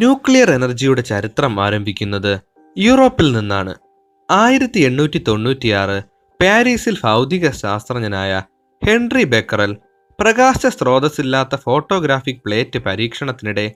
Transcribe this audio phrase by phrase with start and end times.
[0.00, 2.32] Nuclear എനർജിയുടെ ചരിത്രം ആരംഭിക്കുന്നത്
[2.76, 3.72] യൂറോപ്പിൽ നിന്നാണ്.
[4.28, 5.98] ആയിരത്തി എണ്ണൂറ്റി തൊണ്ണൂറ്റിയാറ്
[6.40, 8.32] പാരീസിൽ ഭൗതിക ശാസ്ത്രജ്ഞനായ
[8.82, 9.72] ഹെൻറി ബെക്കറൽ
[10.18, 13.66] പ്രകാശ സ്രോതസ്സില്ലാത്ത ഫോട്ടോഗ്രാഫിക് പ്ലേറ്റ് പരീക്ഷണത്തിനിടെ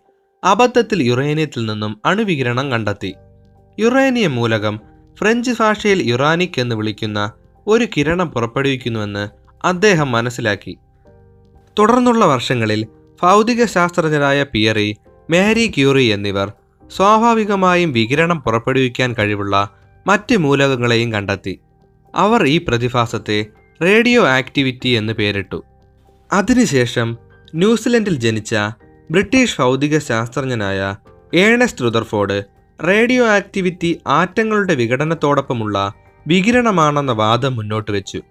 [0.42, 3.12] അബദ്ധത്തിൽ യുറേനിയത്തിൽ നിന്നും അണുവികിരണം കണ്ടെത്തി.
[3.78, 4.76] യുറേനിയം മൂലകം
[5.18, 7.20] ഫ്രഞ്ച് ഭാഷയിൽ യുറാനിക് എന്ന് വിളിക്കുന്ന
[7.66, 9.24] ഒരു കിരണം പുറപ്പെടുവിക്കുന്നുവെന്ന്
[9.64, 10.74] അദ്ദേഹം മനസ്സിലാക്കി.
[11.76, 12.80] തുടർന്നുള്ള വർഷങ്ങളിൽ
[13.22, 14.88] ഭൗതിക ശാസ്ത്രജ്ഞരായ പിയറി
[15.32, 16.52] മേരി ക്യൂറി എന്നിവർ
[16.96, 19.70] സ്വാഭാവികമായും വികിരണം പുറപ്പെടുവിക്കാൻ കഴിവുള്ള
[20.06, 21.60] മറ്റ് മൂലകങ്ങളെയും കണ്ടെത്തി.
[22.14, 23.46] അവർ ഈ പ്രതിഭാസത്തെ
[23.82, 25.64] റേഡിയോ ആക്ടിവിറ്റി എന്ന് പേരിട്ടു.
[26.32, 27.18] അതിനുശേഷം
[27.54, 28.54] ന്യൂസിലൻഡിൽ ജനിച്ച
[29.10, 30.96] ബ്രിട്ടീഷ് ഭൗതിക ശാസ്ത്രജ്ഞനായ
[31.34, 32.42] ഏണസ്റ്റ് റുദർഫോർഡ്
[32.88, 35.92] റേഡിയോ ആക്ടിവിറ്റി ആറ്റങ്ങളുടെ വിഘടനത്തോടൊപ്പമുള്ള
[36.26, 38.22] വികിരണമാണെന്ന വാദം മുന്നോട്ട് വെച്ചു.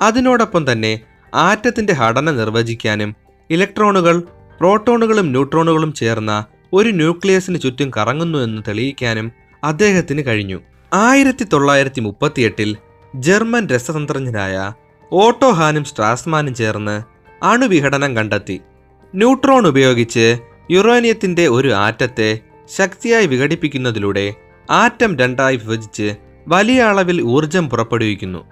[0.00, 1.00] അതിനോടൊപ്പം തന്നെ
[1.34, 3.16] ആറ്റത്തിന്റെ ഘടന നിർവചിക്കാനും
[3.50, 4.22] ഇലക്ട്രോണുകൾ
[4.62, 6.32] പ്രോട്ടോണുകളും ന്യൂട്രോണുകളും ചേർന്ന
[6.72, 9.32] ഒരു ന്യൂക്ലിയസിന് ചുറ്റും കറങ്ങുന്നു എന്ന് തെളിയിക്കാനും
[9.64, 10.58] അദ്ദേഹത്തിന് കഴിഞ്ഞു.
[10.92, 12.76] ആയിരത്തി തൊള്ളായിരത്തി മുപ്പത്തിയെട്ടിൽ
[13.16, 14.72] ജർമ്മൻ രസതന്ത്രജ്ഞനായ
[15.12, 16.96] ഓട്ടോ ഹാനും സ്ട്രാസ്മാനും ചേർന്ന്
[17.44, 18.60] അണുവിഘടനം കണ്ടെത്തി.
[19.14, 20.38] ന്യൂട്രോൺ ഉപയോഗിച്ച്
[20.70, 22.38] യുറേനിയത്തിന്റെ ഒരു ആറ്റത്തെ
[22.76, 24.34] ശക്തിയായി വിഘടിപ്പിക്കുന്നതിലൂടെ
[24.70, 26.14] ആറ്റം രണ്ടായി വിഭജിച്ച്
[26.48, 28.44] വലിയ അളവിൽ ഊർജം പുറപ്പെടുവിക്കുന്നു.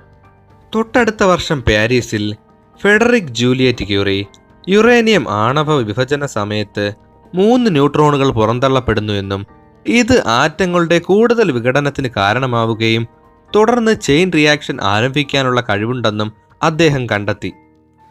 [0.75, 2.35] തൊട്ടടുത്ത വർഷം പാരീസിൽ
[2.83, 4.27] ഫെഡറിക് ജൂലിയറ്റ് ക്യൂറി
[4.71, 6.93] യുറേനിയം ആണവ വിഭജന സമയത്ത്
[7.35, 9.47] മൂന്ന് ന്യൂട്രോണുകൾ പുറന്തള്ളപ്പെടുന്നു എന്നും
[9.87, 13.09] ഇത് ആറ്റങ്ങളുടെ കൂടുതൽ വിഘടനത്തിന് കാരണമാവുകയും
[13.57, 16.33] തുടർന്ന് ചെയിൻ റിയാക്ഷൻ ആരംഭിക്കാനുള്ള കഴിവുണ്ടെന്നും
[16.63, 17.53] അദ്ദേഹം കണ്ടെത്തി.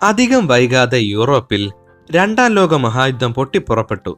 [0.04, 1.72] അധികം വൈകാതെ യൂറോപ്പിൽ
[2.12, 4.18] രണ്ടാം ലോക മഹായുദ്ധം പൊട്ടിപ്പുറപ്പെട്ടു.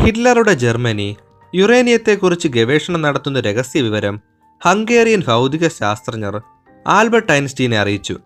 [0.00, 1.16] ഹിറ്റ്ലറുടെ ജർമ്മനി
[1.54, 4.20] യുറേനിയത്തെക്കുറിച്ച് ഗവേഷണം നടത്തുന്ന രഹസ്യ വിവരം
[4.64, 6.42] ഹംഗേറിയൻ ഭൗതിക ശാസ്ത്രജ്ഞർ
[6.86, 8.16] ആൽബർട്ട് ഐൻസ്റ്റീനെ അറിയിച്ചു.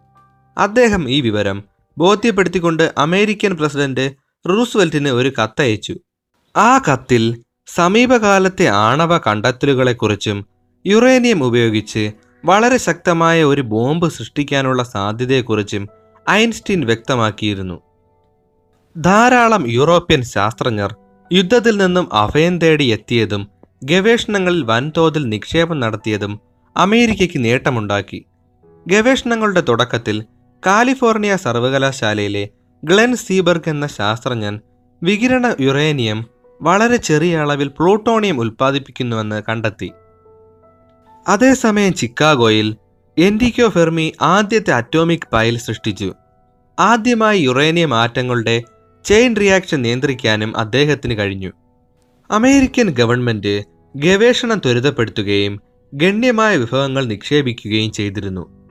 [0.58, 4.12] അദ്ദേഹം ഈ വിവരം ബോധ്യപ്പെടുത്തിക്കൊണ്ട് അമേരിക്കൻ പ്രസിഡന്റ്
[4.48, 5.96] റൂസ്വെൽറ്റിന് ഒരു കത്തയച്ചു.
[6.56, 10.46] ആ കത്തിൽ സമീപകാലത്തെ ആണവ കണ്ടെത്തലുകളെക്കുറിച്ചും
[10.86, 12.12] യുറേനിയം ഉപയോഗിച്ച്
[12.44, 15.88] വളരെ ശക്തമായ ഒരു ബോംബ് സൃഷ്ടിക്കാനുള്ള സാധ്യതയെക്കുറിച്ചും
[16.30, 17.80] ഐൻസ്റ്റീൻ വ്യക്തമാക്കിയിരുന്നു.
[18.96, 20.96] ധാരാളം യൂറോപ്യൻ ശാസ്ത്രജ്ഞർ
[21.32, 23.48] യുദ്ധത്തിൽ നിന്നും അഭയം തേടി എത്തിയതും
[23.84, 26.40] ഗവേഷണങ്ങളിൽ വൻതോതിൽ നിക്ഷേപം നടത്തിയതും
[26.76, 28.24] അമേരിക്കയ്ക്ക് നേട്ടമുണ്ടാക്കി.
[28.88, 30.24] ഗവേഷണങ്ങളുടെ തുടക്കത്തിൽ
[30.66, 32.48] കാലിഫോർണിയ സർവകലാശാലയിലെ
[32.84, 34.60] ഗ്ലെൻ സീബർഗ് എന്ന ശാസ്ത്രജ്ഞൻ
[35.02, 36.26] വികിരണ യുറേനിയം
[36.62, 39.92] വളരെ ചെറിയ അളവിൽ പ്ലൂട്ടോണിയം ഉൽപ്പാദിപ്പിക്കുന്നുവെന്ന് കണ്ടെത്തി.
[41.28, 42.76] അതേസമയം ചിക്കാഗോയിൽ
[43.18, 46.14] എൻഡിക്കോ ഫെർമി ആദ്യത്തെ അറ്റോമിക് പൈൽ സൃഷ്ടിച്ചു.
[46.78, 48.62] ആദ്യമായി യുറേനിയം ആറ്റങ്ങളുടെ
[49.04, 51.52] ചെയിൻ റിയാക്ഷൻ നിയന്ത്രിക്കാനും അദ്ദേഹത്തിന് കഴിഞ്ഞു.
[52.30, 53.62] അമേരിക്കൻ ഗവൺമെന്റ്
[53.96, 55.60] ഗവേഷണം ത്വരിതപ്പെടുത്തുകയും
[55.94, 58.61] ഗണ്യമായ വിഭവങ്ങൾ നിക്ഷേപിക്കുകയും ചെയ്തിരുന്നു.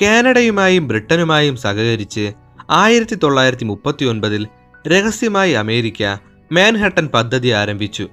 [0.00, 2.32] കാനഡയുമായും ബ്രിട്ടനുമായും സഹകരിച്ച്
[2.70, 4.46] ആയിരത്തി തൊള്ളായിരത്തി മുപ്പത്തി ഒൻപതിൽ
[4.88, 6.02] രഹസ്യമായി അമേരിക്ക
[6.52, 8.08] മാൻഹട്ടൻ പദ്ധതി ആരംഭിച്ചു.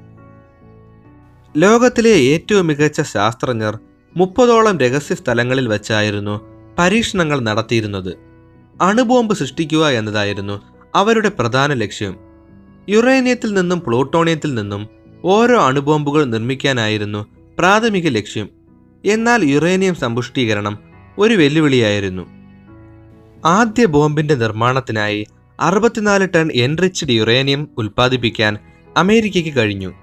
[1.57, 3.79] ലോകത്തിലെ ഏറ്റവും മികച്ച ശാസ്ത്രജ്ഞർ
[4.17, 6.41] മുപ്പതോളം രഹസ്യ സ്ഥലങ്ങളിൽ വെച്ചായിരുന്നു
[6.79, 8.17] പരീക്ഷണങ്ങൾ നടത്തിയിരുന്നത്.
[8.81, 10.61] അണുബോംബ് സൃഷ്ടിക്കുക എന്നതായിരുന്നു
[10.95, 12.15] അവരുടെ പ്രധാന ലക്ഷ്യം.
[12.89, 14.87] യുറേനിയത്തിൽ നിന്നും പ്ലൂട്ടോണിയത്തിൽ നിന്നും
[15.23, 17.25] ഓരോ അണുബോംബുകൾ നിർമ്മിക്കാനായിരുന്നു
[17.59, 18.49] പ്രാഥമിക ലക്ഷ്യം.
[19.05, 20.88] എന്നാൽ യുറേനിയം സമ്പുഷ്ടീകരണം
[21.19, 22.29] ഒരു വെല്ലുവിളിയായിരുന്നു.
[23.45, 25.27] ആദ്യ ബോംബിന്റെ നിർമ്മാണത്തിനായി
[25.59, 28.57] അറുപത്തിനാല് ടൺ എൻറിച്ച്ഡ് യുറേനിയം ഉൽപ്പാദിപ്പിക്കാൻ
[28.97, 29.93] അമേരിക്കയ്ക്ക് കഴിഞ്ഞു.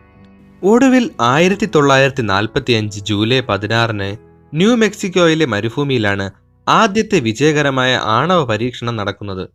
[0.62, 4.16] ഒടുവിൽ ആയിരത്തി തൊള്ളായിരത്തി നാൽപ്പത്തി അഞ്ച് ജൂലൈ പതിനാറിന്
[4.54, 6.30] ന്യൂ മെക്സിക്കോയിലെ മരുഭൂമിയിലാണ്
[6.68, 9.48] ആദ്യത്തെ വിജയകരമായ ആണവ പരീക്ഷണം നടക്കുന്നത്.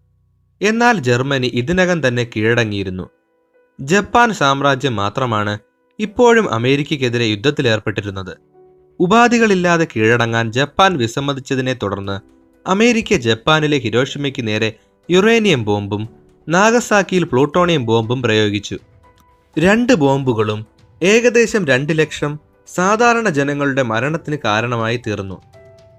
[0.61, 3.09] എന്നാൽ ജർമ്മനി ഇതിനകം തന്നെ കീഴടങ്ങിയിരുന്നു.
[3.81, 5.59] ജപ്പാൻ സാമ്രാജ്യം മാത്രമാണ്
[5.99, 8.50] ഇപ്പോഴും അമേരിക്കയ്ക്കെതിരെ യുദ്ധത്തിലേർപ്പെട്ടിരുന്നത്.
[9.01, 12.19] ഉപാധികളില്ലാതെ കീഴടങ്ങാൻ ജപ്പാൻ വിസമ്മതിച്ചതിനെ തുടർന്ന്
[12.69, 14.73] അമേരിക്ക ജപ്പാനിലെ ഹിരോഷിമയ്ക്ക് നേരെ
[15.11, 16.09] യുറേനിയം ബോംബും
[16.49, 18.79] നാഗസാക്കിയിൽ പ്ലൂട്ടോണിയം ബോംബും പ്രയോഗിച്ചു.
[19.59, 20.65] രണ്ട് ബോംബുകളും
[21.03, 22.39] ഏകദേശം രണ്ട് ലക്ഷം
[22.75, 25.41] സാധാരണ ജനങ്ങളുടെ മരണത്തിന് കാരണമായി തീർന്നു.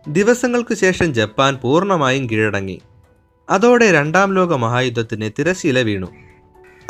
[0.08, 2.80] ദിവസങ്ങൾക്കു ശേഷം ജപ്പാൻ പൂർണമായും കീഴടങ്ങി.
[3.50, 6.06] അതോടെ രണ്ടാം ലോക മഹായുദ്ധത്തിന് തിരശീല വീണു.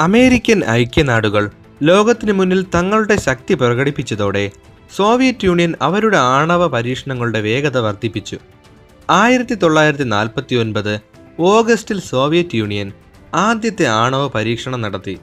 [0.00, 1.50] അമേരിക്കൻ ഐക്യനാടുകൾ
[1.82, 4.50] ലോകത്തിനു മുന്നിൽ തങ്ങളുടെ ശക്തി പ്രകടിപ്പിച്ചതോടെ
[4.96, 8.38] സോവിയറ്റ് യൂണിയൻ അവരുടെ ആണവ പരീക്ഷണങ്ങളുടെ വേഗത വർദ്ധിപ്പിച്ചു.
[9.10, 11.00] ആയിരത്തി തൊള്ളായിരത്തി നാൽപ്പത്തി ഒൻപത്
[11.40, 12.92] ഓഗസ്റ്റിൽ സോവിയറ്റ് യൂണിയൻ
[13.34, 15.18] ആദ്യത്തെ ആണവ പരീക്ഷണം നടത്തി.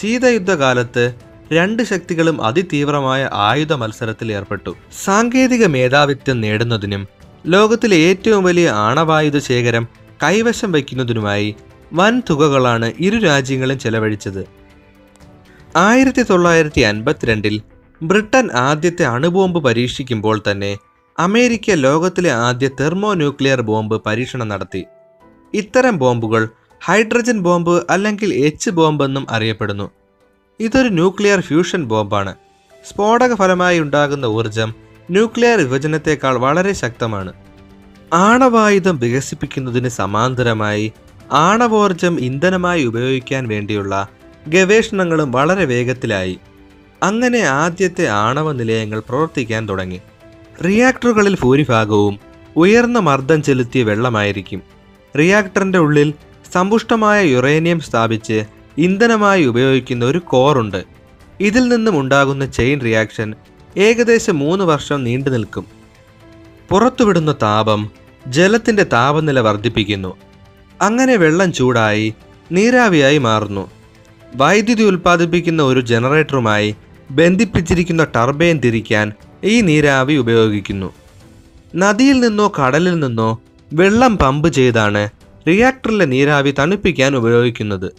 [0.00, 1.14] ശീതയുദ്ധകാലത്ത്
[1.52, 4.76] രണ്ട് ശക്തികളും അതിതീവ്രമായ ആയുധ മത്സരത്തിൽ ഏർപ്പെട്ടു.
[5.04, 7.08] സാങ്കേതിക മേധാവിത്വം നേടുന്നതിനും
[7.46, 9.88] ലോകത്തിലെ ഏറ്റവും വലിയ ആണവായുധ ശേഖരം
[10.22, 11.54] കൈവശം വയ്ക്കുന്നതിനുമായി
[11.92, 14.42] വൻ തുകകളാണ് ഇരു രാജ്യങ്ങളും ചെലവഴിച്ചത്.
[15.76, 17.62] ആയിരത്തി തൊള്ളായിരത്തി അൻപത്തിരണ്ടിൽ
[18.02, 20.78] ബ്രിട്ടൻ ആദ്യത്തെ അണുബോംബ് പരീക്ഷിക്കുമ്പോൾ തന്നെ
[21.18, 24.84] അമേരിക്ക ലോകത്തിലെ ആദ്യ തെർമോ ന്യൂക്ലിയർ ബോംബ് പരീക്ഷണം നടത്തി.
[25.54, 26.48] ഇത്തരം ബോംബുകൾ
[26.84, 29.90] ഹൈഡ്രജൻ ബോംബ് അല്ലെങ്കിൽ എച്ച് ബോംബ് എന്നും അറിയപ്പെടുന്നു.
[30.60, 32.34] ഇതൊരു ന്യൂക്ലിയർ ഫ്യൂഷൻ ബോംബാണ്.
[32.88, 34.74] സ്ഫോടക ഫലമായി ഉണ്ടാകുന്ന ഊർജം
[35.10, 37.32] ന്യൂക്ലിയർ വിഭജനത്തെക്കാൾ വളരെ ശക്തമാണ്.
[38.12, 40.92] ആണവായുധം വികസിപ്പിക്കുന്നതിന് സമാന്തരമായി
[41.32, 44.08] ആണവോർജം ഇന്ധനമായി ഉപയോഗിക്കാൻ വേണ്ടിയുള്ള
[44.48, 46.38] ഗവേഷണങ്ങളും വളരെ വേഗത്തിലായി.
[47.02, 50.00] അങ്ങനെ ആദ്യത്തെ ആണവ നിലയങ്ങൾ പ്രവർത്തിക്കാൻ തുടങ്ങി.
[50.64, 52.18] റിയാക്ടറുകളിൽ ഭൂരിഭാഗവും
[52.56, 54.62] ഉയർന്ന മർദ്ദം ചെലുത്തിയ വെള്ളമായിരിക്കും.
[55.18, 56.14] റിയാക്ടറിന്റെ ഉള്ളിൽ
[56.52, 58.44] സമ്പുഷ്ടമായ യുറേനിയം സ്ഥാപിച്ച്
[58.78, 60.84] ഇന്ധനമായി ഉപയോഗിക്കുന്ന ഒരു കോറുണ്ട്.
[61.40, 63.34] ഇതിൽ നിന്നും ഉണ്ടാകുന്ന ചെയിൻ റിയാക്ഷൻ
[63.76, 65.66] ഏകദേശം മൂന്ന് വർഷം നീണ്ടു നിൽക്കും.
[66.70, 67.90] പുറത്തുവിടുന്ന താപം
[68.26, 70.16] ജലത്തിന്റെ താപനില വർദ്ധിപ്പിക്കുന്നു.
[70.82, 72.14] അങ്ങനെ വെള്ളം ചൂടായി
[72.52, 73.70] നീരാവിയായി മാറുന്നു.
[74.36, 76.76] വൈദ്യുതി ഉൽപ്പാദിപ്പിക്കുന്ന ഒരു ജനറേറ്ററുമായി
[77.10, 79.12] ബന്ധിപ്പിച്ചിരിക്കുന്ന ടർബൈൻ തിരിക്കാൻ
[79.44, 80.94] ഈ നീരാവി ഉപയോഗിക്കുന്നു.
[81.76, 85.08] നദിയിൽ നിന്നോ കടലിൽ നിന്നോ വെള്ളം പമ്പ് ചെയ്താണ്
[85.46, 87.92] റിയാക്ടറിലെ നീരാവി തണുപ്പിക്കാൻ ഉപയോഗിക്കുന്നത്.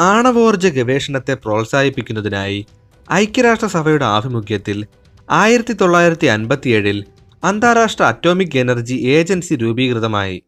[0.00, 2.66] ആണവോർജ ഗവേഷണത്തെ പ്രോത്സാഹിപ്പിക്കുന്നതിനായി
[3.12, 4.86] ഐക്യരാഷ്ട്രസഭയുടെ ആഭിമുഖ്യത്തിൽ
[5.30, 7.04] ആയിരത്തി തൊള്ളായിരത്തി അൻപത്തിയേഴിൽ
[7.44, 10.42] അന്താരാഷ്ട്ര അറ്റോമിക് എനർജി ഏജൻസി രൂപീകൃതമായി.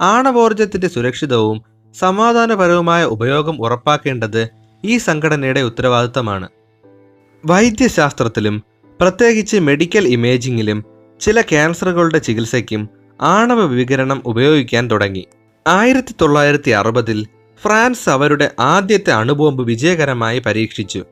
[0.00, 1.62] ആണവോർജത്തിന്റെ സുരക്ഷിതവും
[1.94, 4.48] സമാധാനപരവുമായ ഉപയോഗം ഉറപ്പാക്കേണ്ടത്
[4.84, 6.48] ഈ സംഘടനയുടെ ഉത്തരവാദിത്തമാണ്.
[7.46, 8.62] വൈദ്യശാസ്ത്രത്തിലും
[9.00, 10.84] പ്രത്യേകിച്ച് മെഡിക്കൽ ഇമേജിങ്ങിലും
[11.20, 12.88] ചില ക്യാൻസറുകളുടെ ചികിത്സയ്ക്കും
[13.20, 15.26] ആണവ വികിരണം ഉപയോഗിക്കാൻ തുടങ്ങി.
[15.66, 17.26] ആയിരത്തി തൊള്ളായിരത്തി അറുപതിൽ
[17.62, 21.04] ഫ്രാൻസ് അവരുടെ ആദ്യത്തെ അണുബോംബ് വിജയകരമായി പരീക്ഷിച്ചു.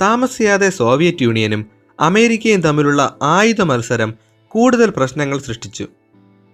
[0.00, 1.66] താമസിയാതെ സോവിയറ്റ് യൂണിയനും
[2.00, 4.14] അമേരിക്കയും തമ്മിലുള്ള ആയുധ മത്സരം
[4.48, 5.86] കൂടുതൽ പ്രശ്നങ്ങൾ സൃഷ്ടിച്ചു.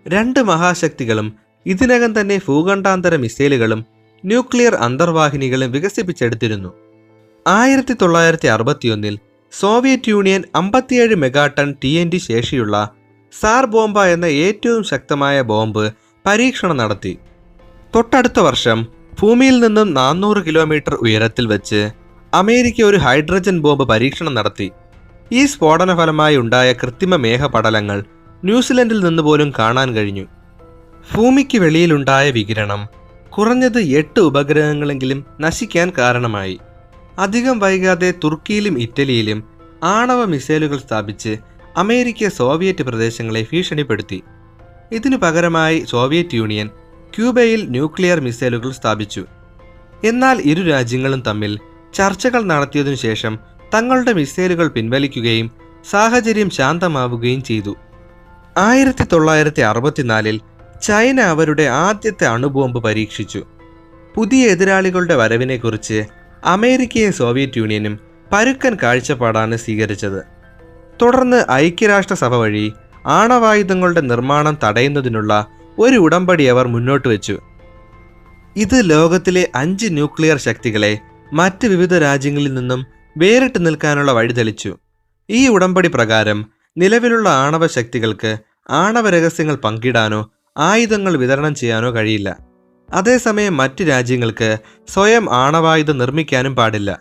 [0.09, 1.33] രണ്ട് മഹാശക്തികളും
[1.67, 3.85] ഇതിനകം തന്നെ ഭൂഖണ്ഡാന്തര മിസൈലുകളും
[4.25, 6.84] ന്യൂക്ലിയർ അന്തർവാഹിനികളും വികസിപ്പിച്ചെടുത്തിരുന്നു.
[7.47, 9.19] ആയിരത്തി തൊള്ളായിരത്തി അറുപത്തിയൊന്നിൽ
[9.53, 12.91] സോവിയറ്റ് യൂണിയൻ അമ്പത്തിയേഴ് മെഗാടൺ ടി എൻ ടി ശേഷിയുള്ള
[13.41, 15.91] സാർ ബോംബ എന്ന ഏറ്റവും ശക്തമായ ബോംബ്
[16.27, 17.19] പരീക്ഷണം നടത്തി.
[17.95, 18.87] തൊട്ടടുത്ത വർഷം
[19.21, 21.91] ഭൂമിയിൽ നിന്നും നാനൂറ് കിലോമീറ്റർ ഉയരത്തിൽ വെച്ച്
[22.35, 24.73] അമേരിക്ക ഒരു ഹൈഡ്രജൻ ബോംബ് പരീക്ഷണം നടത്തി.
[25.33, 28.05] ഈ സ്ഫോടന ഫലമായി ഉണ്ടായ കൃത്രിമ മേഘപടലങ്ങൾ
[28.45, 30.27] ന്യൂസിലൻഡിൽ നിന്ന് പോലും കാണാൻ കഴിഞ്ഞു.
[31.15, 32.89] ഭൂമിക്ക് വെളിയിലുണ്ടായ വികിരണം
[33.31, 36.59] കുറഞ്ഞത് എട്ട് ഉപഗ്രഹങ്ങളെങ്കിലും നശിക്കാൻ കാരണമായി.
[37.19, 39.45] അധികം വൈകാതെ തുർക്കിയിലും ഇറ്റലിയിലും
[39.83, 41.37] ആണവ മിസൈലുകൾ സ്ഥാപിച്ച്
[41.77, 44.23] അമേരിക്ക സോവിയറ്റ് പ്രദേശങ്ങളെ ഭീഷണിപ്പെടുത്തി.
[44.93, 46.71] ഇതിനു പകരമായി സോവിയറ്റ് യൂണിയൻ
[47.17, 49.25] ക്യൂബയിൽ ന്യൂക്ലിയർ മിസൈലുകൾ സ്ഥാപിച്ചു.
[50.05, 51.59] എന്നാൽ ഇരു രാജ്യങ്ങളും തമ്മിൽ
[51.95, 53.39] ചർച്ചകൾ നടത്തിയതിനു ശേഷം
[53.75, 55.51] തങ്ങളുടെ മിസൈലുകൾ പിൻവലിക്കുകയും
[55.91, 57.77] സാഹചര്യം ശാന്തമാവുകയും ചെയ്തു.
[58.59, 60.41] ആയിരത്തി തൊള്ളായിരത്തി അറുപത്തിനാലിൽ
[60.83, 63.47] ചൈന അവരുടെ ആദ്യത്തെ അണുബോംബ് പരീക്ഷിച്ചു.
[64.15, 66.05] പുതിയ എതിരാളികളുടെ വരവിനെക്കുറിച്ച്
[66.45, 67.99] അമേരിക്കയും സോവിയറ്റ് യൂണിയനും
[68.33, 70.23] പരുക്കൻ കാഴ്ചപ്പാടാണ് സ്വീകരിച്ചത്.
[71.03, 72.73] തുടർന്ന് ഐക്യരാഷ്ട്രസഭ വഴി
[73.07, 75.47] ആണവായുധങ്ങളുടെ നിർമ്മാണം തടയുന്നതിനുള്ള
[75.79, 77.41] ഒരു ഉടമ്പടി അവർ മുന്നോട്ട് വെച്ചു.
[78.57, 80.99] ഇത് ലോകത്തിലെ അഞ്ച് ന്യൂക്ലിയർ ശക്തികളെ
[81.33, 82.87] മറ്റ് വിവിധ രാജ്യങ്ങളിൽ നിന്നും
[83.19, 84.77] വേറിട്ട് നിൽക്കാനുള്ള വഴിതെളിച്ചു
[85.31, 86.47] ഈ ഉടമ്പടി പ്രകാരം
[86.77, 88.37] നിലവിലുള്ള ആണവ ശക്തികൾക്ക്
[88.71, 92.54] ആണവ രഹസ്യങ്ങൾ പങ്കിടാനോ ആയുധങ്ങൾ വിതരണം ചെയ്യാനോ കഴിയില്ല.
[92.93, 94.59] അതേസമയം മറ്റ് രാജ്യങ്ങൾക്ക്
[94.89, 97.01] സ്വയം ആണവായുധം നിർമ്മിക്കാനും പാടില്ല.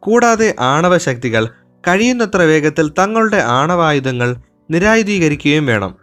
[0.00, 1.48] കൂടാതെ ആണവ ശക്തികൾ
[1.88, 4.36] കഴിയുന്നത്ര വേഗത്തിൽ തങ്ങളുടെ ആണവായുധങ്ങൾ
[4.70, 5.94] നിരായുധീകരിക്കുകയും വേണം.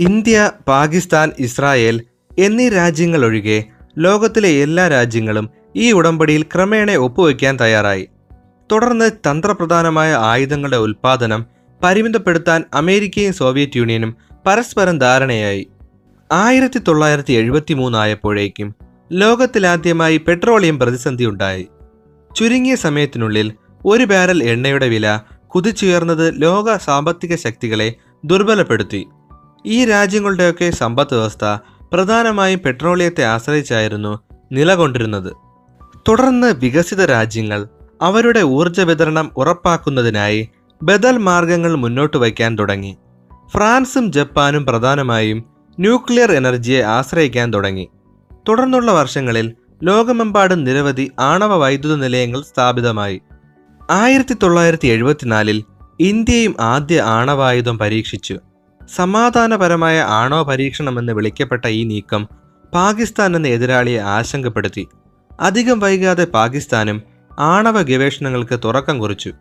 [0.00, 2.02] ഇന്ത്യ പാകിസ്ഥാൻ ഇസ്രായേൽ
[2.38, 3.64] എന്നീ രാജ്യങ്ങൾ ഒഴികെ
[3.98, 8.08] ലോകത്തിലെ എല്ലാ രാജ്യങ്ങളും ഈ ഉടമ്പടിയിൽ ക്രമേണ ഒപ്പുവയ്ക്കാൻ തയ്യാറായി.
[8.72, 11.46] തുടർന്ന് തന്ത്രപ്രധാനമായ ആയുധങ്ങളുടെ ഉൽപ്പാദനം
[11.82, 14.16] പരിമിതപ്പെടുത്താൻ അമേരിക്കയും സോവിയറ്റ് യൂണിയനും
[14.46, 15.66] പരസ്പരം ധാരണയായി.
[16.32, 18.74] ആയിരത്തി തൊള്ളായിരത്തി എഴുപത്തി മൂന്നായപ്പോഴേക്കും
[19.12, 21.68] ലോകത്തിലാദ്യമായി പെട്രോളിയം പ്രതിസന്ധി ഉണ്ടായി.
[22.36, 23.52] ചുരുങ്ങിയ സമയത്തിനുള്ളിൽ
[23.86, 29.06] ഒരു ബാരൽ എണ്ണയുടെ വില കുതിച്ചുയർന്നത് ലോക സാമ്പത്തിക ശക്തികളെ ദുർബലപ്പെടുത്തി.
[29.66, 31.44] ഈ രാജ്യങ്ങളുടെയൊക്കെ സമ്പദ് വ്യവസ്ഥ
[31.92, 34.20] പ്രധാനമായും പെട്രോളിയത്തെ ആശ്രയിച്ചായിരുന്നു
[34.52, 35.32] നിലകൊണ്ടിരുന്നത്.
[36.08, 37.68] തുടർന്ന് വികസിത രാജ്യങ്ങൾ
[38.02, 40.48] അവരുടെ ഊർജ വിതരണം ഉറപ്പാക്കുന്നതിനായി
[40.82, 42.96] ബദൽ മാർഗങ്ങൾ മുന്നോട്ട് വയ്ക്കാൻ തുടങ്ങി.
[43.48, 47.88] ഫ്രാൻസും ജപ്പാനും പ്രധാനമായും ന്യൂക്ലിയർ എനർജിയെ ആശ്രയിക്കാൻ തുടങ്ങി.
[48.48, 53.20] തുടർന്നുള്ള വർഷങ്ങളിൽ ലോകമെമ്പാടും നിരവധി ആണവ വൈദ്യുത നിലയങ്ങൾ സ്ഥാപിതമായി.
[53.90, 55.64] ആയിരത്തി തൊള്ളായിരത്തി എഴുപത്തിനാലിൽ
[56.00, 58.38] ഇന്ത്യയും ആദ്യ ആണവായുധം പരീക്ഷിച്ചു.
[58.94, 62.28] സമാധാനപരമായ ആണവ പരീക്ഷണമെന്ന് വിളിക്കപ്പെട്ട ഈ നീക്കം
[62.74, 64.88] പാകിസ്ഥാൻ എന്ന എതിരാളിയെ ആശങ്കപ്പെടുത്തി.
[65.40, 67.02] അധികം വൈകാതെ പാകിസ്ഥാനും
[67.38, 69.32] ആണവ ഗവേഷണങ്ങൾക്ക് തുറക്കം കുറിച്ചു.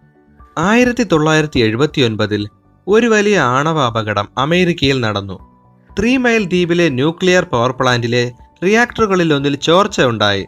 [0.58, 2.48] ആയിരത്തി തൊള്ളായിരത്തി എഴുപത്തി ഒൻപതിൽ
[2.88, 5.55] ഒരു വലിയ ആണവ അപകടം അമേരിക്കയിൽ നടന്നു.
[6.00, 8.32] ത്രീ മൈൽ ദ്വീപിലെ ന്യൂക്ലിയർ പവർ പ്ലാന്റിലെ
[8.64, 10.46] റിയാക്ടറുകളിൽ ഒന്നിൽ ചോർച്ച ഉണ്ടായി.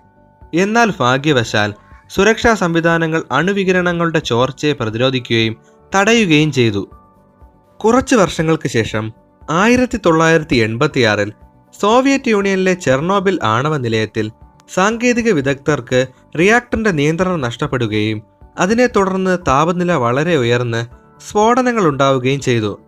[0.53, 1.73] എന്നാൽ ഭാഗ്യവശാൽ
[2.09, 5.55] സുരക്ഷാ സംവിധാനങ്ങൾ അണുവികിരണങ്ങളുടെ ചോർച്ചയെ പ്രതിരോധിക്കുകയും
[5.95, 6.89] തടയുകയും ചെയ്തു.
[7.77, 9.13] കുറച്ച് വർഷങ്ങൾക്ക് ശേഷം
[9.51, 11.33] ആയിരത്തി തൊള്ളായിരത്തി എൺപത്തിയാറിൽ
[11.81, 14.31] സോവിയറ്റ് യൂണിയനിലെ ചെർണോബിൽ ആണവ നിലയത്തിൽ
[14.73, 16.07] സാങ്കേതിക വിദഗ്ധർക്ക്
[16.39, 18.21] റിയാക്ടറിന്റെ നിയന്ത്രണം നഷ്ടപ്പെടുകയും
[18.57, 20.85] അതിനെ തുടർന്ന് താപനില വളരെ ഉയർന്ന്
[21.27, 22.79] സ്ഫോടനങ്ങൾ ഉണ്ടാവുകയും ചെയ്തു.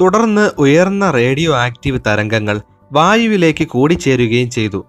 [0.00, 2.60] തുടർന്ന് ഉയർന്ന റേഡിയോ ആക്റ്റീവ് തരംഗങ്ങൾ
[2.92, 4.86] വായുവിലേക്ക് കൂടിച്ചേരുകയും ചെയ്തു.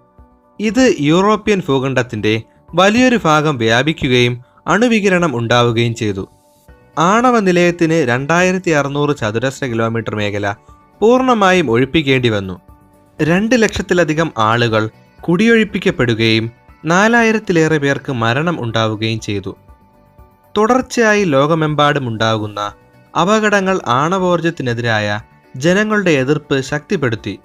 [0.60, 2.42] ഇത് യൂറോപ്യൻ ഭൂഖണ്ഡത്തിന്റെ
[2.74, 6.28] വലിയൊരു ഭാഗം വ്യാപിക്കുകയും അണുവികിരണം ഉണ്ടാവുകയും ചെയ്തു.
[6.98, 10.54] ആണവ നിലയത്തിന് രണ്ടായിരത്തി അറുന്നൂറ് ചതുരശ്ര കിലോമീറ്റർ മേഖല
[11.00, 12.60] പൂർണമായും ഒഴിപ്പിക്കേണ്ടി വന്നു.
[13.22, 16.50] രണ്ട് ലക്ഷത്തിലധികം ആളുകൾ കുടിയൊഴിപ്പിക്കപ്പെടുകയും
[16.84, 19.56] നാലായിരത്തിലേറെ പേർക്ക് മരണം ഉണ്ടാവുകയും ചെയ്തു.
[20.56, 22.72] തുടർച്ചയായി ലോകമെമ്പാടും ഉണ്ടാകുന്ന
[23.20, 25.20] അപകടങ്ങൾ ആണവോർജത്തിനെതിരായ
[25.56, 27.38] ജനങ്ങളുടെ എതിർപ്പ് ശക്തിപ്പെടുത്തി.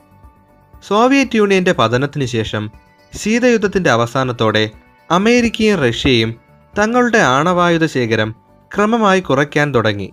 [0.88, 2.71] സോവിയറ്റ് യൂണിയന്റെ പതനത്തിന് ശേഷം
[3.15, 4.69] ശീതയുദ്ധത്തിന്റെ അവസാനത്തോടെ
[5.11, 6.35] അമേരിക്കയും റഷ്യയും
[6.79, 8.35] തങ്ങളുടെ ആണവായുധ ശേഖരം
[8.75, 10.11] ക്രമമായി കുറയ്ക്കാൻ തുടങ്ങി.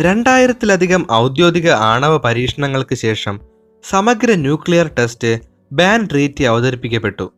[0.00, 3.40] രണ്ടായിരത്തിലധികം ഔദ്യോഗിക ആണവ പരീക്ഷണങ്ങൾക്ക് ശേഷം
[3.88, 5.40] സമഗ്ര ന്യൂക്ലിയർ ടെസ്റ്റ്
[5.72, 7.32] ബാൻ ട്രീറ്റി അവതരിപ്പിക്കപ്പെട്ടു.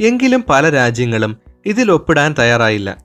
[0.00, 3.04] എങ്കിലും പല രാജ്യങ്ങളും ഇതിൽ ഒപ്പിടാൻ തയ്യാറായില്ല.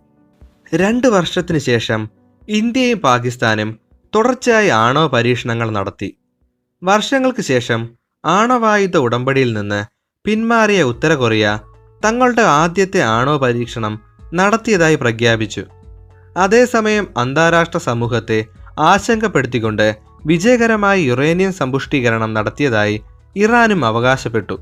[0.75, 2.09] രണ്ട് വർഷത്തിനു ശേഷം
[2.49, 3.79] ഇന്ത്യയും പാകിസ്ഥാനും
[4.15, 6.17] തുടർച്ചയായി ആണവ പരീക്ഷണങ്ങൾ നടത്തി.
[6.83, 7.89] വർഷങ്ങൾക്ക് ശേഷം
[8.25, 9.85] ആണവായുധ ഉടമ്പടിയിൽ നിന്ന്
[10.25, 11.59] പിന്മാറിയ ഉത്തര കൊറിയ
[12.05, 13.99] തങ്ങളുടെ ആദ്യത്തെ ആണവ പരീക്ഷണം
[14.33, 15.63] നടത്തിയതായി പ്രഖ്യാപിച്ചു.
[16.37, 18.45] അതേസമയം അന്താരാഷ്ട്ര സമൂഹത്തെ
[18.79, 23.03] ആശങ്കപ്പെടുത്തിക്കൊണ്ട് വിജയകരമായി യുറേനിയം സമ്പുഷ്ടീകരണം നടത്തിയതായി
[23.35, 24.59] ഇറാനും അവകാശപ്പെട്ടു.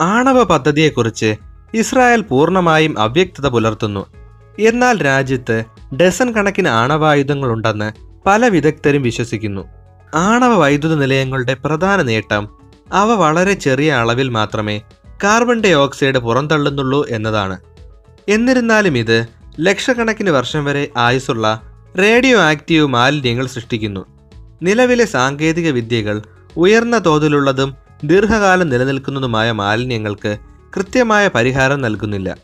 [0.00, 1.34] ആണവ പദ്ധതിയെക്കുറിച്ച്
[1.74, 4.23] ഇസ്രായേൽ പൂർണമായും അവ്യക്തത പുലർത്തുന്നു.
[4.58, 5.64] എന്നാൽ രാജ്യത്ത്
[5.96, 7.92] ഡസൺ കണക്കിന് ആണവായുധങ്ങളുണ്ടെന്ന്
[8.26, 9.68] പല വിദഗ്ധരും വിശ്വസിക്കുന്നു.
[10.14, 12.48] ആണവ വൈദ്യുത നിലയങ്ങളുടെ പ്രധാന നേട്ടം
[12.92, 14.80] അവ വളരെ ചെറിയ അളവിൽ മാത്രമേ
[15.24, 17.58] കാർബൺ ഡൈ ഓക്സൈഡ് പുറന്തള്ളുന്നുള്ളൂ എന്നതാണ്.
[18.28, 19.26] എന്നിരുന്നാലും ഇത്
[19.60, 21.60] ലക്ഷക്കണക്കിന് വർഷം വരെ ആയുസ്സുള്ള
[21.98, 24.06] റേഡിയോ ആക്റ്റീവ് മാലിന്യങ്ങൾ സൃഷ്ടിക്കുന്നു.
[24.62, 26.22] നിലവിലെ സാങ്കേതിക വിദ്യകൾ
[26.56, 30.36] ഉയർന്ന തോതിലുള്ളതും ദീർഘകാലം നിലനിൽക്കുന്നതുമായ മാലിന്യങ്ങൾക്ക്
[30.76, 32.36] കൃത്യമായ പരിഹാരം നൽകുന്നില്ല.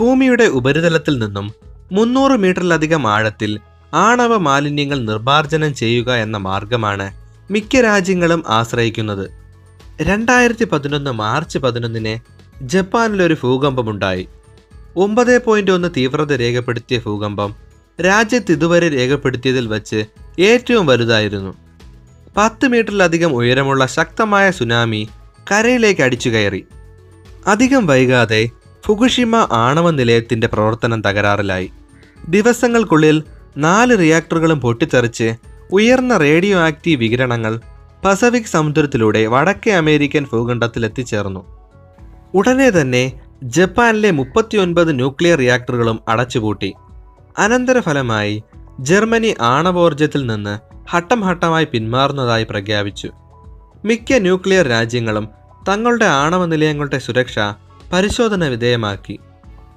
[0.00, 1.54] ഭൂമിയുടെ ഉപരിതലത്തിൽ നിന്നും
[1.92, 3.58] മുന്നൂറ് മീറ്ററിലധികം ആഴത്തിൽ
[3.94, 7.12] ആണവ മാലിന്യങ്ങൾ നിർമ്മാർജനം ചെയ്യുക എന്ന മാർഗമാണ്
[7.50, 9.30] മിക്ക രാജ്യങ്ങളും ആശ്രയിക്കുന്നത്.
[10.02, 12.14] രണ്ടായിരത്തി പതിനൊന്ന് മാർച്ച് പതിനൊന്നിന്
[12.62, 14.28] ജപ്പാനിലൊരു ഭൂകമ്പമുണ്ടായി.
[14.96, 17.54] ഒമ്പത് പോയിന്റ് ഒന്ന് തീവ്രത രേഖപ്പെടുത്തിയ ഭൂകമ്പം
[18.00, 20.04] രാജ്യത്ത് ഇതുവരെ രേഖപ്പെടുത്തിയതിൽ വച്ച്
[20.38, 21.54] ഏറ്റവും വലുതായിരുന്നു.
[22.36, 25.08] പത്ത് മീറ്ററിലധികം ഉയരമുള്ള ശക്തമായ സുനാമി
[25.52, 26.66] കരയിലേക്ക് അടിച്ചു കയറി.
[27.46, 28.50] അധികം വൈകാതെ
[28.86, 31.70] ഫുകുഷിമ ആണവ നിലയത്തിന്റെ പ്രവർത്തനം തകരാറിലായി.
[32.28, 33.22] ദിവസങ്ങൾക്കുള്ളിൽ
[33.56, 35.34] നാല് റിയാക്ടറുകളും പൊട്ടിത്തെറിച്ച്
[35.72, 37.60] ഉയർന്ന റേഡിയോ ആക്റ്റീവ് വികിരണങ്ങൾ
[38.04, 41.42] പസഫിക് സമുദ്രത്തിലൂടെ വടക്കേ അമേരിക്കൻ ഭൂഖണ്ഡത്തിൽ എത്തിച്ചേർന്നു
[42.34, 46.74] ഉടനെ തന്നെ ജപ്പാനിലെ മുപ്പത്തിയൊൻപത് ന്യൂക്ലിയർ റിയാക്ടറുകളും അടച്ചുപൂട്ടി.
[47.38, 48.42] അനന്തരഫലമായി
[48.80, 50.58] ജർമ്മനി ആണവോർജത്തിൽ നിന്ന്
[50.90, 53.10] ഹട്ടം ഹട്ടമായി പിന്മാറുന്നതായി പ്രഖ്യാപിച്ചു.
[53.84, 55.28] മിക്ക ന്യൂക്ലിയർ രാജ്യങ്ങളും
[55.68, 57.38] തങ്ങളുടെ ആണവ നിലയങ്ങളുടെ സുരക്ഷ
[57.92, 59.18] പരിശോധന വിധേയമാക്കി.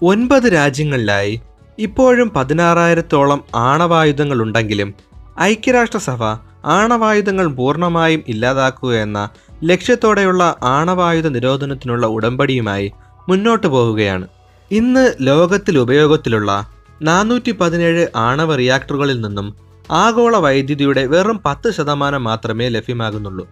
[0.01, 1.41] ഒൻപത് രാജ്യങ്ങളിലായി
[1.80, 4.94] ഇപ്പോഴും പതിനാറായിരത്തോളം ആണവായുധങ്ങൾ ഉണ്ടെങ്കിലും
[5.41, 6.24] ഐക്യരാഷ്ട്രസഭ
[6.65, 9.30] ആണവായുധങ്ങൾ പൂർണമായും ഇല്ലാതാക്കുക എന്ന
[9.63, 12.91] ലക്ഷ്യത്തോടെയുള്ള ആണവായുധ നിരോധനത്തിനുള്ള ഉടമ്പടിയുമായി
[13.30, 14.27] മുന്നോട്ടു പോവുകയാണ്.
[14.72, 16.70] ഇന്ന് ലോകത്തിൽ ഉപയോഗത്തിലുള്ള
[17.01, 19.56] നാനൂറ്റി പതിനേഴ് ആണവ റിയാക്ടറുകളിൽ നിന്നും
[19.91, 23.50] ആഗോള വൈദ്യുതിയുടെ വെറും പത്ത് ശതമാനം മാത്രമേ ലഭ്യമാകുന്നുള്ളൂ.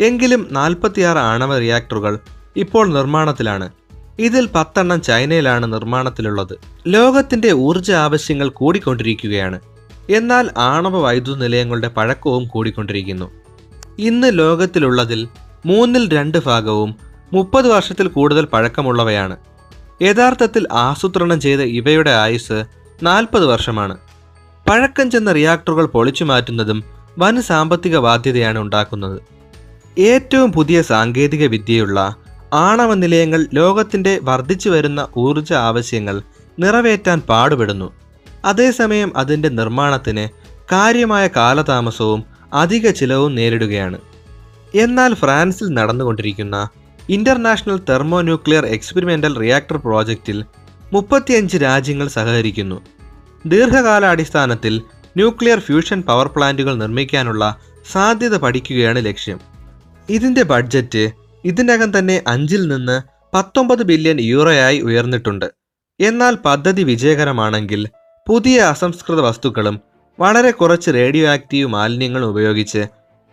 [0.00, 2.18] എങ്കിലും നാൽപ്പത്തിയാറ് ആണവ റിയാക്ടറുകൾ
[2.56, 3.70] ഇപ്പോൾ നിർമ്മാണത്തിലാണ്.
[4.18, 6.58] ഇതിൽ പത്തെണ്ണം ചൈനയിലാണ് നിർമ്മാണത്തിലുള്ളത്.
[6.86, 9.60] ലോകത്തിന്റെ ഊർജ ആവശ്യങ്ങൾ കൂടിക്കൊണ്ടിരിക്കുകയാണ്.
[10.10, 13.30] എന്നാൽ ആണവ വൈദ്യുത നിലയങ്ങളുടെ പഴക്കവും കൂടിക്കൊണ്ടിരിക്കുന്നു.
[13.98, 15.28] ഇന്ന് ലോകത്തിലുള്ളതിൽ
[15.66, 16.94] മൂന്നിൽ രണ്ട് ഭാഗവും
[17.32, 19.36] മുപ്പത് വർഷത്തിൽ കൂടുതൽ പഴക്കമുള്ളവയാണ്.
[20.02, 22.64] യഥാർത്ഥത്തിൽ ആസൂത്രണം ചെയ്ത ഇവയുടെ ആയുസ്
[23.02, 23.96] നാൽപ്പത് വർഷമാണ്.
[24.68, 26.84] പഴക്കം ചെന്ന റിയാക്ടറുകൾ പൊളിച്ചു മാറ്റുന്നതും
[27.18, 29.20] വൻ സാമ്പത്തിക ബാധ്യതയാണ് ഉണ്ടാക്കുന്നത്.
[30.00, 32.16] ഏറ്റവും പുതിയ സാങ്കേതിക വിദ്യയുള്ള
[32.52, 36.22] ആണവ നിലയങ്ങൾ ലോകത്തിന്റെ വർദ്ധിച്ചു വരുന്ന ഊർജ ആവശ്യങ്ങൾ
[36.58, 37.92] നിറവേറ്റാൻ പാടുപെടുന്നു.
[38.44, 40.28] അതേസമയം അതിന്റെ നിർമ്മാണത്തിന്
[40.72, 43.98] കാര്യമായ കാലതാമസവും അധിക ചിലവും നേരിടുകയാണ്.
[44.74, 46.68] എന്നാൽ ഫ്രാൻസിൽ നടന്നുകൊണ്ടിരിക്കുന്ന
[47.08, 50.44] international thermonuclear experimental reactor പ്രോജക്റ്റിൽ
[50.92, 52.80] മുപ്പത്തിയഞ്ച് രാജ്യങ്ങൾ സഹകരിക്കുന്നു.
[53.46, 54.82] ദീർഘകാലാടിസ്ഥാനത്തിൽ
[55.16, 57.56] ന്യൂക്ലിയർ ഫ്യൂഷൻ പവർ പ്ലാന്റുകൾ നിർമ്മിക്കാനുള്ള
[57.92, 59.40] സാധ്യത പഠിക്കുകയാണ് ലക്ഷ്യം.
[60.10, 63.02] ഇതിന്റെ ബഡ്ജറ്റ് ഇതിനകം തന്നെ അഞ്ചിൽ നിന്ന്
[63.34, 65.46] പത്തൊമ്പത് ബില്യൺ യൂറോയായി ഉയർന്നിട്ടുണ്ട്.
[66.00, 67.86] എന്നാൽ പദ്ധതി വിജയകരമാണെങ്കിൽ
[68.28, 69.80] പുതിയ അസംസ്കൃത വസ്തുക്കളും
[70.20, 72.84] വളരെ കുറച്ച് റേഡിയോ ആക്റ്റീവ് മാലിന്യങ്ങളും ഉപയോഗിച്ച്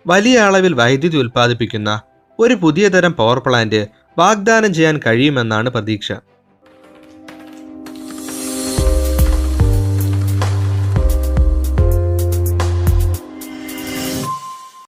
[0.08, 2.02] വലിയ അളവിൽ വൈദ്യുതി ഉൽപ്പാദിപ്പിക്കുന്ന
[2.40, 3.88] ഒരു പുതിയ തരം പവർ പ്ലാന്റ്
[4.20, 6.12] വാഗ്ദാനം ചെയ്യാൻ കഴിയുമെന്നാണ് പ്രതീക്ഷ.